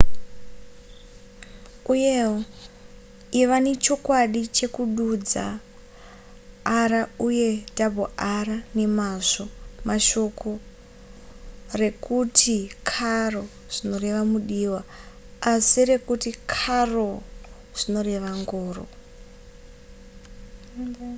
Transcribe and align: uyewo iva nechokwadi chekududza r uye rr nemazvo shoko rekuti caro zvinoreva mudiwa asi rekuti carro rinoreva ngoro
uyewo 1.93 2.39
iva 3.41 3.57
nechokwadi 3.65 4.41
chekududza 4.55 5.45
r 6.89 6.93
uye 7.27 7.49
rr 7.89 8.47
nemazvo 8.77 9.43
shoko 10.07 10.49
rekuti 11.81 12.55
caro 12.91 13.43
zvinoreva 13.73 14.21
mudiwa 14.31 14.81
asi 15.51 15.79
rekuti 15.91 16.29
carro 16.53 17.09
rinoreva 17.77 18.31
ngoro 18.41 18.83